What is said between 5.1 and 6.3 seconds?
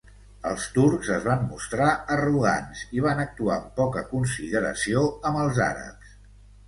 amb els àrabs.